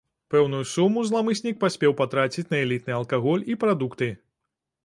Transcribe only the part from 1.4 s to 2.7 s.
паспеў патраціць на